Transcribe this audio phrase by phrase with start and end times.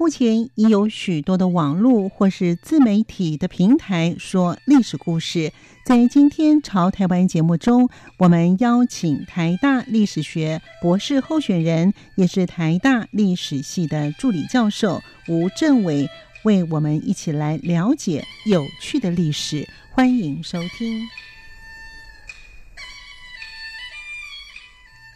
[0.00, 5.52] 目前已有许多的网络或是自媒体的平台说历史故事。
[5.84, 16.08] 在今天《潮台湾》节目中，我们邀请台大历史学博士候选人，也是台大历史系的助理教授吴政伟，
[16.44, 19.68] 为我们一起来了解有趣的历史。
[19.90, 21.06] 欢迎收听。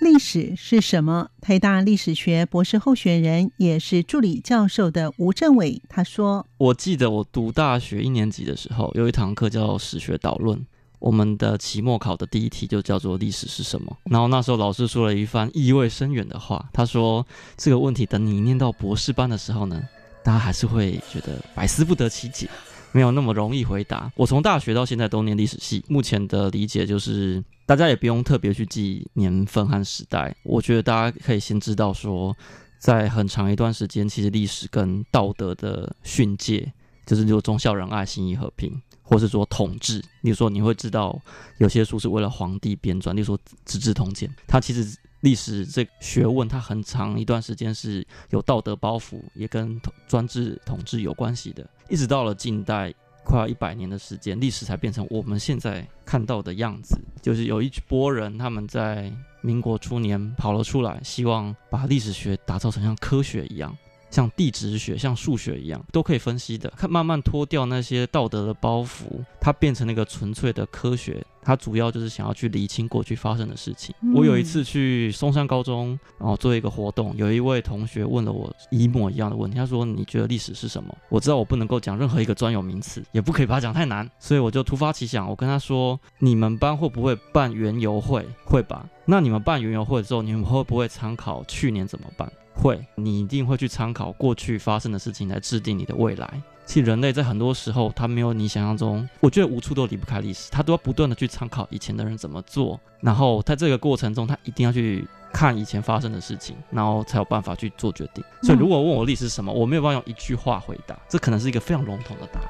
[0.05, 1.31] 历史是什么？
[1.41, 10.63] 台大历史学博士候选人，也是助理教授的吴政伟他说：“我记得我读大学一年级的时候，有一堂课叫史学导论。
[10.99, 13.97] 我们的期末考的第一题就叫做‘历史是什么’。
[14.05, 19.83] 然后那时候老师说了一番意味深远的话，他说这个问题等你念到博士班的时候呢，
[20.23, 22.47] 大家还是会觉得百思不得其解。”
[22.93, 24.13] 没有那么容易回答。
[24.15, 30.35] 我从大学到现在都念历史系，目前的理解就是，大家也不用特别去记年份和时代。
[30.43, 32.37] 我觉得大家可以先知道说，
[32.79, 36.73] 在很长一段时间，其实历史跟道德的训诫，
[37.07, 39.99] 就是说忠孝仁爱、信义和平，或是说统治。
[40.23, 41.21] 例如说，你会知道
[41.59, 44.97] 有些书是为了皇帝编撰，例如说《资治通鉴》，它其实。
[45.21, 51.67] 历史这学问，它很长一段时间是有道德包袱，也跟专制统治有关系的。
[51.89, 52.93] 一直到了近代，
[53.25, 57.01] 快要一百年的时间，历史才变成我们现在看到的样子。
[57.23, 63.77] 就是有一波人，他们在民国初年跑了出来，希望把历史学打造成像科学一样。
[64.11, 66.73] 像地质学、像数学一样，都可以分析的。
[66.77, 69.07] 看，慢慢脱掉那些道德的包袱，
[69.41, 71.21] 它变成那个纯粹的科学。
[71.45, 73.95] 它主要就是想要去理清过去发生的事情。
[74.01, 79.57] 嗯、我有一次去松山高中，然后做一个活动，有一位同学问了我一模一样的问题。
[79.57, 88.27] 他说：“你觉得历史是什么？”我知道我不能够讲任何一个专有名词，也不可以把它讲太难，所以我就突发奇想，我跟他说：“你们班会不会办园游会？
[88.45, 88.89] 会吧？
[89.05, 96.43] 那你们办园游会之后，你们会不会参考去年怎么办？”会，你一定会去参考过去发生的事情来制定你的未来。
[96.67, 108.25] 其实人类在很多时候，他没有你想象中，我觉得无处都离不开历史，他都要不断的去参考以前的人怎么做，然后在这个过程中，他一定要去看以前发生的事情，然后才有办法去做决定。
[108.43, 112.49] 所以，如果问我历史是什么，我没有办法用一句话回答，这可能是一个非常笼统的答案。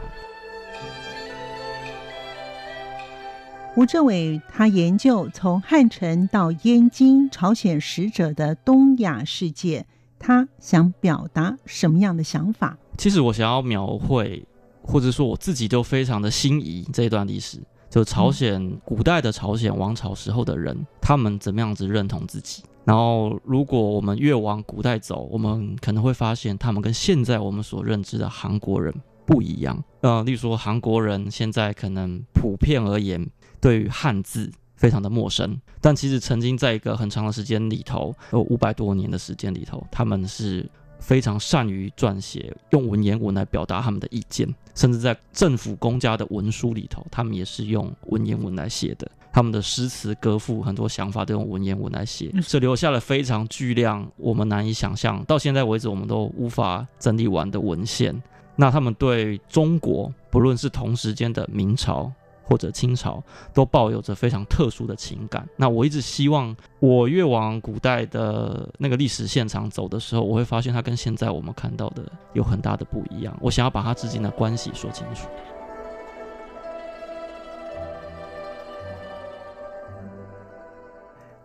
[3.77, 9.85] 吴政伟他研究从汉城到燕京朝鲜使者的东亚世界。
[10.27, 12.79] 他想表达什么样的想法？
[12.97, 14.43] 其实我想要描绘，
[14.83, 17.59] 或者说我自己就非常的心仪这一段历史，
[17.91, 22.63] 就朝鲜古代的朝鲜王朝时候的人，他们怎么样子认同自己。
[22.87, 28.95] 然后，如果我们越往古代走，我们可能会发现，他们跟现在我们所认知的韩国人
[29.27, 29.85] 不一样。
[30.01, 33.29] 呃，例如说，韩国人现在可能普遍而言，
[33.61, 34.51] 对于汉字。
[34.85, 40.69] 非常的陌生，但其实曾经在一个很长的时间里头，有五百多年的时间里头，他们是
[40.99, 49.11] 非常善于撰写，用文言文来表达他们的意见，甚至在政府公家的文书里头，他们也是用文言文来写的。
[49.33, 58.23] 他们的诗词歌赋很多想法都用文言文来写，这留下了非常巨量我们难以想象，到现在为止我们都无法整理完的文献。
[58.55, 62.13] 那他们对中国，不论是同时间的明朝，
[62.45, 63.23] 或者清朝
[63.53, 65.49] 都抱有着非常特殊的情感。
[65.57, 73.37] 那我一直希望，我越往古代的那个历史现场走的时候，我会发现它跟现在我们看到的有很大的不一样。
[73.41, 75.27] 我想要把它之间的关系说清楚。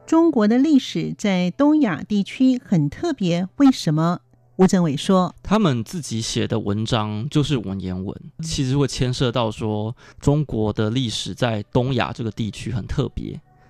[0.06, 4.22] 中国的历史在东亚地区很特别，为什么？
[4.60, 13.28] 吴政伟说：“他们自己写的文章就是文言文，其实会牵涉到说中国的历史在东亚这个地区很特别，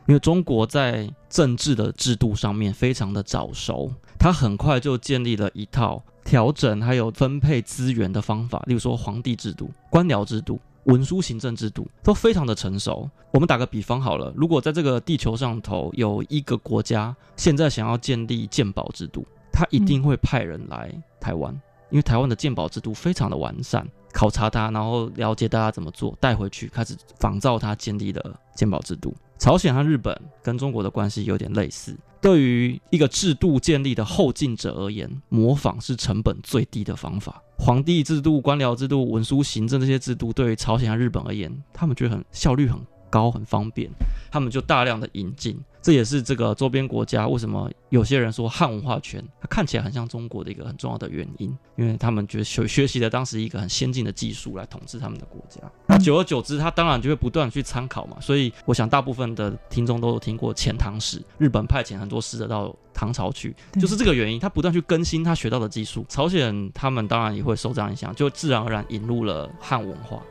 [0.07, 13.07] 因为中国在政治的制度上面非常的早熟，他很快就建立了一套调整还有分配资源的方法，例如说皇帝制度、官僚制度、文书行政制度都非常的成熟。
[13.29, 21.53] 我们打个比方好了，如果在这个地球上头有一个国家现在想要建立鉴宝制度。”他一定会派人来台湾，
[21.89, 29.15] 因为台湾的鉴宝制度非常的完善，考察他，然后了解大家怎么做，带回去开始仿照他建立的鉴宝制度。
[29.37, 31.97] 朝鲜和日本跟中国的关系有点类似。
[32.21, 37.41] 对于一个制度建立的后进者而言，模仿是成本最低的方法。
[37.57, 42.77] 皇帝制度、官僚制度、文书行政这些制度，对于朝鲜和日本而言，他们觉得很效率很
[43.09, 43.89] 高，很方便，
[44.29, 45.57] 他们就大量的引进。
[45.81, 55.61] 这也是这个周边国家为什么有些人说汉文化圈它看起来很像中国的一个很重要的原因，因为他们觉得学学习了当时一个很先进的技术来统治他们的国家。
[55.87, 58.17] 那久而久之，他当然就会不断去参考嘛。
[58.19, 64.39] 所以我想大部分的听众都有听过遣唐史，日本派遣很多使者到唐朝去，就是这个原因。
[64.39, 70.21] 他不断去更新他学到的技术，朝鲜他们当然也会受这样影响，就自然而然引入了汉文化。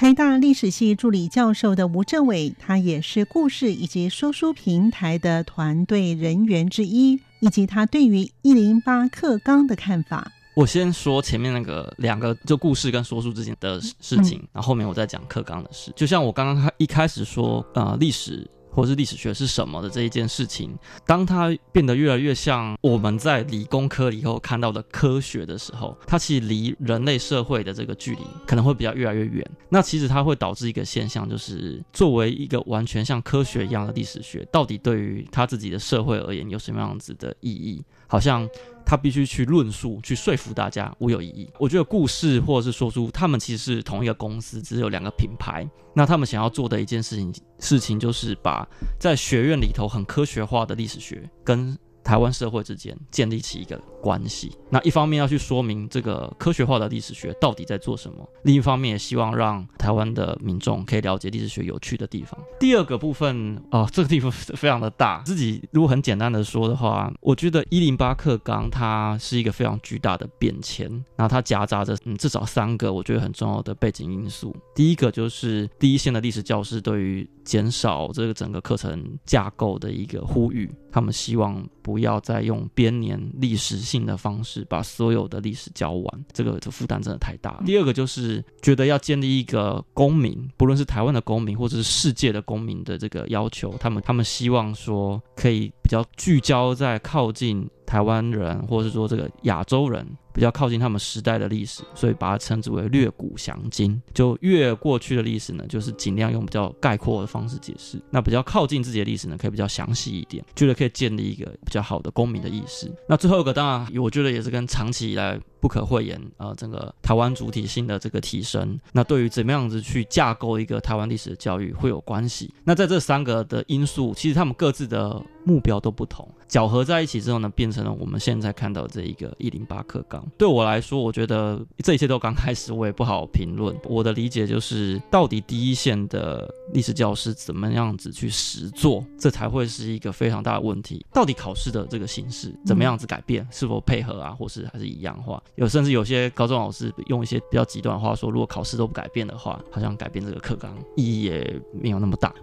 [0.00, 10.32] 台大历史系助理教授的吴政伟，他也是故事以及说书平台的团队人员之一，以及他对于一零八课纲的看法。
[10.54, 15.92] 我先说前面那个两个，就故事跟说书之间的事情，嗯、然后后面我再讲课纲的事。
[15.94, 18.50] 就像我刚刚一开始说，呃，历史。
[18.70, 20.70] 或是历史学是什么的这一件事情，
[21.06, 29.44] 当它变得越来越像我们在理工科以后看到的科学的时候，它其实离人类社会的这个距离可能会比较越来越远。
[29.68, 37.82] 那其实它会导致一个现象，就是作为一个完全像科学一样的历史学，到底对于他自己的社会而言有什么样子的意义？
[38.06, 38.48] 好像。
[38.90, 41.48] 他必须去论述、去说服大家，我有异议。
[41.60, 45.64] 我觉得故事或者是说出，他们其实是同一个公司，只有两个品牌。
[45.94, 54.52] 那他们想要做的一件事情，事情就是把在学院里头很科学化的历史学跟台湾社会之间建立起一个关系。
[54.70, 62.38] 那一方面要去说明这个科学化的历史学到底在做什么，另一方面也希望让台湾的民众可以了解历史学有趣的地方。
[62.58, 65.22] 第二个部分哦，这个地方非常的大。
[65.24, 74.54] 自己如果很简单的说的话，我觉得一零八课纲它是一个非常巨大的变迁，然后它夹杂着嗯至少三个我觉得很重要的背景因素。
[74.74, 87.64] 第一个就是第一线的历史教师对于减少这个整个课程架构的一个呼吁，他们希望不要再用编年历史性的方式把所有的历史教完，这个这负担真的太大了。
[87.66, 97.68] 第二个就是觉得要建立一个公民，不论是台湾的公民或者是世界的公民的这个要求，他们他们希望说可以比较聚焦在靠近。
[97.90, 104.00] 台湾人，或者是说这个亚洲人，比较靠近他们时代的历史，所以把它称之为略古详今。
[104.14, 112.88] 就越过去的历史呢，就是尽量用比较概括的方式解释；那比较靠近自己的历史呢，可以比较详细一点，觉得可以建立一个比较好的公民的意识。
[113.08, 122.54] 那最后一个，当然我觉得也是跟长期以来不可讳言，呃，整个台湾主体性的这个提升，那对于怎么样子去架构一个台湾历史的教育会有关系。
[122.62, 126.28] 那在这三个的因素，其实他们各自的目标都不同。
[126.50, 130.22] 搅合在一起之后呢，变成了我们现在看到这一个一零八课纲。
[130.36, 133.74] 对我来说，我觉得这一切都刚开始，我也不好评论。
[133.84, 141.06] 我的理解就是，到底第一线的历史教师怎么样子去实做，这才会是一个非常大的问题。
[141.12, 145.40] 到底考试的这个形式怎么样子改变，是否配合啊，或是还是一样化？
[145.54, 152.34] 有甚至有些高中老师用一些比较极端的话说，如果考试都不改变的话，好像改变这个课纲意义也没有那么大。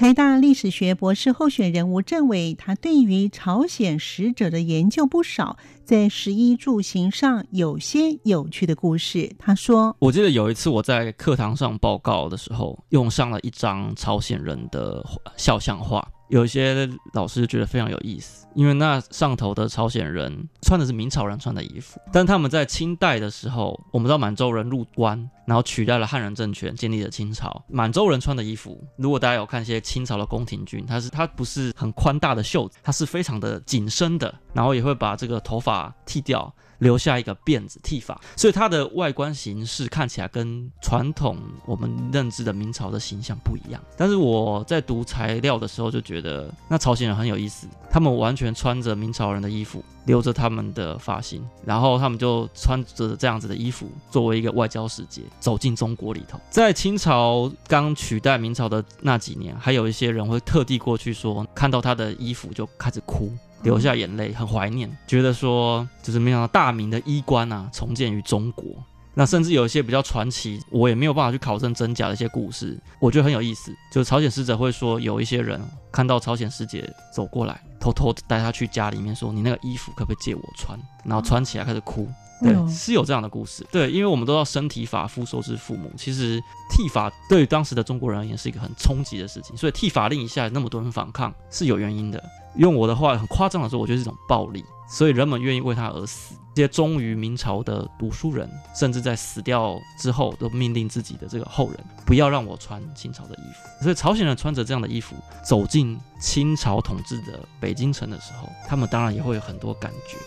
[0.00, 9.30] 台大历史学博士候选人吴政委，他对于朝鲜使者的研究不少，在食衣住行上有些有趣的故事。
[9.38, 15.04] 他说：“我记得有一次我在课堂上报告的时候，用上了一张朝鲜人的
[15.36, 27.62] 肖像画。”有一些老师觉得非常有意思，因为那上头的朝鲜人穿的是明朝人穿的衣服，但他们在清代的时候，我们知道满洲人入关，然后取代了汉人政权，建立了清朝。
[27.68, 36.54] 满洲人穿的衣服，如果大家有看一些清朝的宫廷剧，它是它不是很宽大的袖子，它是非常的紧身的，然后也会把这个头发剃掉。
[36.80, 43.80] 留下一个辫子剃发，所以它的外观形式看起来跟传统我们认知的明朝的形象不一样。
[43.96, 56.36] 但是我在读材料的时候就觉得，那朝鲜人很有意思，他们完全穿着明朝人的衣服，留着他们的发型，然后他们就穿着这样子的衣服，作为一个外交使节走进中国里头。
[56.50, 63.30] 在清朝刚取代明朝的那几年，还有一些人会特地过去说，看到他的衣服就开始哭。
[63.62, 68.64] 流下眼泪，很怀念，觉得说就是没想到大明的衣冠啊重建于中国。
[69.12, 73.70] 那甚至有一些比较传奇，我也没有办法去考证真假的一些故事，我觉得很有意思。
[73.92, 75.60] 就朝鲜使者会说，有一些人
[75.92, 82.06] 看到朝鲜使节走过来，偷偷带他去家里面说：“你那个衣服可不可以借我穿？”然后穿起来开始哭。
[82.40, 83.66] 对，是有这样的故事。
[83.70, 92.22] 对，因为我们都知道身体发肤受之父母，其实剃发对于当时的中国人而言是一个很冲击的事情，所以剃发令一下那么多人反抗是有原因的。
[92.56, 96.34] 用我的话很夸张的说，我觉得是一种暴力，所以人们愿意为他而死。
[96.52, 103.84] 这些忠于明朝的读书人，甚至在死掉之后，都命令自己的这个后人不要让我穿清朝的衣服。
[103.84, 110.18] 所以朝鲜人穿着这样的衣服走进清朝统治的北京城的时候，他们当然也会有很多感觉。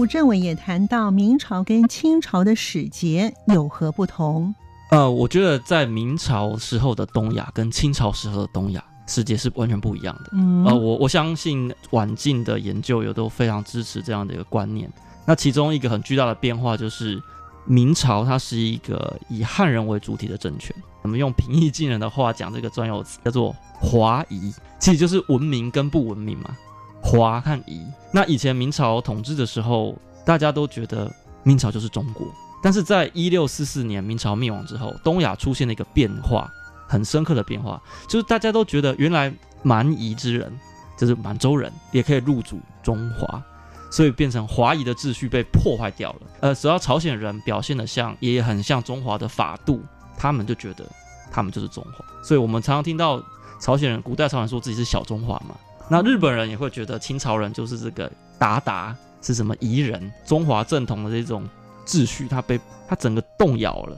[0.00, 4.54] 吴振伟也谈到明朝跟清朝的使节有何不同？
[4.90, 10.30] 呃，我觉得在明朝时候的东亚跟清朝时候的东亚使节是完全不一样的。
[10.32, 14.90] 嗯，呃，我我相信晚近的研究也都非常支持这样的一个观念。
[15.26, 17.22] 那其中一个很巨大的变化就是，
[17.66, 20.74] 明朝它是一个以汉人为主体的政权。
[21.02, 26.56] 我们用平易近人的话讲这个专有词叫做“华夷”，其实就是文明跟不文明嘛
[27.02, 27.84] ，“华”和“夷”。
[28.12, 31.10] 那以前明朝统治的时候，大家都觉得
[31.42, 32.26] 明朝就是中国。
[32.62, 36.50] 但是在一六四四年明朝灭亡之后，东亚出现了一个变化，
[36.86, 40.52] 很深刻的变化，就是大家都觉得原来蛮夷之人，
[40.98, 43.42] 就是满洲人，也可以入主中华，
[43.90, 46.20] 所以变成华夷的秩序被破坏掉了。
[46.40, 49.82] 呃，只要朝鲜人表现得像，也很像中华的法度，
[50.18, 50.84] 他们就觉得
[51.30, 52.04] 他们就是中华。
[52.22, 53.22] 所以我们常常听到
[53.58, 55.54] 朝鲜人，古代朝鲜人说自己是小中华嘛。
[55.90, 61.46] 那日本人也会觉得清朝人就是这个鞑靼是什么夷人，中华正统的这种。
[61.86, 63.96] 秩序，他被他整个动摇了，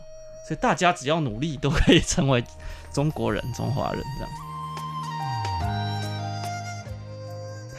[0.49, 2.43] 所以大家只要努力，都可以成为
[2.91, 4.33] 中国人、中华人这样。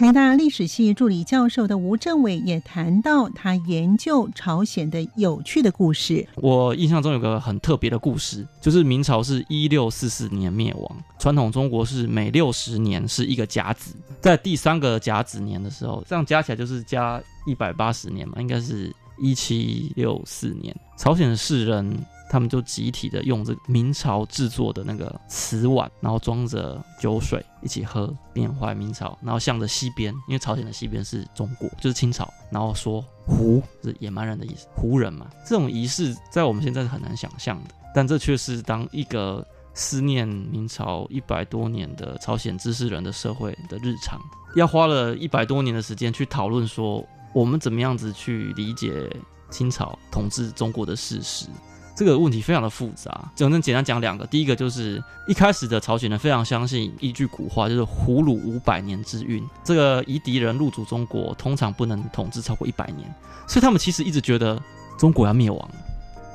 [0.04, 6.28] 台大历史系助理教授的吴政伟也谈到他研究朝鲜的有趣的故事。
[6.36, 18.94] 我印象中有个很特别的故事，就是明朝是一六四四年灭亡，传统中国是每六十年是一个甲子，在第三个甲子年的时候，这样加起来就是加一百八十年嘛，应该是。
[19.20, 21.88] 一七六四年，朝鲜的士人
[22.34, 35.28] 他们就集体的用这个明朝制作的那个瓷碗，然后装着酒水一起喝，缅怀明朝，然后向着西边，因为朝鲜的西边是中国，就是清朝，然后说胡是野蛮人的意思，胡人嘛。
[35.48, 44.20] 这种仪式在我们现在是很难想象的，但这却是当一个思念明朝一百多年的朝鲜知识人的社会的日常，
[44.56, 47.08] 要花了一百多年的时间去讨论说。
[47.32, 49.10] 我们怎么样子去理解
[49.50, 51.48] 清朝统治中国的事实？
[51.96, 53.32] 这个问题非常的复杂。
[53.36, 54.26] 只能简单讲两个。
[54.28, 59.44] 第一个就是一开始的朝鲜人非常相信一句古话，就是“胡虏五百年之运”。
[59.64, 63.14] 这个夷狄人入主中国，通常不能统治超过一百年，
[63.48, 64.62] 所以他们其实一直觉得
[64.98, 65.70] 中国要灭亡，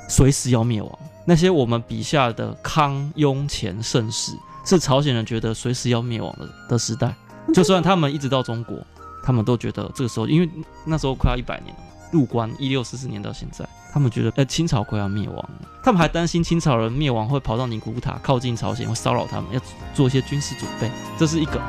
[0.09, 0.99] 随时要灭亡。
[1.27, 4.33] 那些我们笔下的康雍乾盛世，
[4.65, 7.15] 是朝鲜人觉得随时要灭亡的的时代。
[7.55, 8.77] 就算他们一直到中国。
[9.21, 10.49] 他们都觉得这个时候，因为
[10.87, 19.61] 那时候快要一百年了，入关一六四四年到现在，他们觉得呃清朝快要灭亡了，他们还担心清朝人灭亡会跑到宁古塔靠近朝鲜，会骚扰他们，要
[19.95, 20.91] 做一些军事准备。
[21.19, 21.61] 这是一个。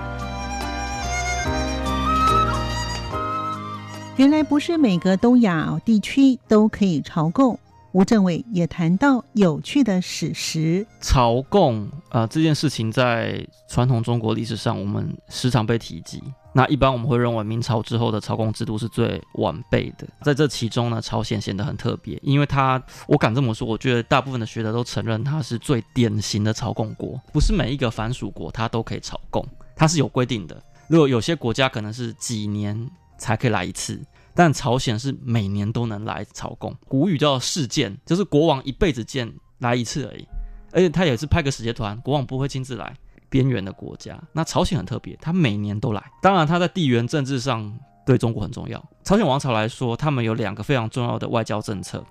[4.18, 7.58] 原来不是每个东亚地区都可以朝贡。
[7.92, 16.22] 吴振伟也谈到有趣的史实，朝贡啊、这件事情在传统中国历史上，我们时常被提及。
[16.54, 27.20] 那一般我们会认为明朝之后的朝贡制度是最完备的，在这其中呢，朝鲜显得很特别，因为它，我敢这么说，我觉得大部分的学者都承认它是最典型的朝贡国。
[27.34, 29.44] 不是每一个藩属国它都可以朝贡，
[29.76, 30.62] 它是有规定的。
[30.88, 34.00] 如果有些国家可能是几年才可以来一次，
[34.40, 36.74] 但朝鲜是每年都能来朝贡。
[36.88, 40.26] 古语叫世见，就是国王一辈子见来一次而已，
[40.72, 42.96] 而且他也是派个使节团，国王不会亲自来。
[43.28, 46.02] 边缘的国家，那朝鲜很特别，他每年都来。
[46.22, 48.82] 当然，他在地缘政治上对中国很重要。
[49.04, 52.02] 朝鲜王朝来说，他们有两个非常重要的外交政策，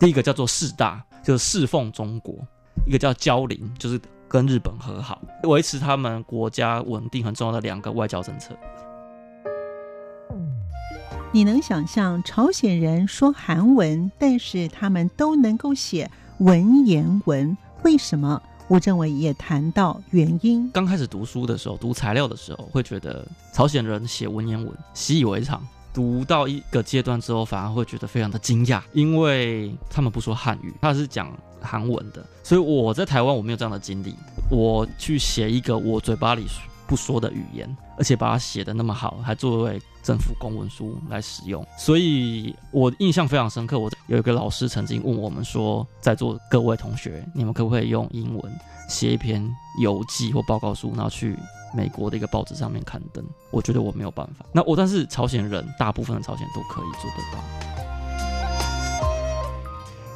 [0.00, 2.34] 第一个叫做事大，就是侍奉中国；
[2.84, 8.58] 一个叫交邻，就是跟日本和好，维持他们国家稳定很重要的两个外交政策。
[11.36, 18.40] 你能想象朝鲜人说韩文，但是他们都能够写文言文，为什么？
[18.68, 20.70] 吴振伟也谈到原因。
[20.70, 25.62] 刚开始读书的时候，读材料的时候，会觉得朝鲜人写文言文习以为常。
[25.92, 32.24] 读到一个阶段之后，反而会觉得非常的惊讶，因为他们不说汉语，他是讲韩文的。
[32.42, 34.14] 所以我在台湾我没有这样的经历，
[34.50, 36.46] 我去写一个我嘴巴里
[36.86, 43.76] 不说的语言，而且把它写得那么好，还作为政府公文书来使用，所以我印象非常深刻。
[43.76, 49.44] 我有一个老师曾经问我们说，在座各位同学，你们可不可以用英文写一篇
[49.82, 51.36] 游记或报告书，然后去
[51.74, 53.24] 美国的一个报纸上面刊登？
[53.50, 54.46] 我觉得我没有办法。
[54.52, 57.42] 那我但是朝鲜人，大部分的朝鲜都可以做得到。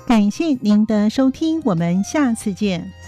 [0.06, 2.99] 感谢您的收听，我们下次见。